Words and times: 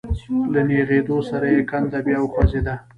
له 0.53 0.61
نېغېدو 0.69 1.17
سره 1.29 1.45
يې 1.53 1.61
کنده 1.69 1.99
بيا 2.05 2.17
وخوځېده. 2.21 2.75